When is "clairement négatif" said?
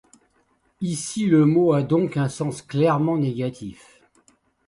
2.63-4.01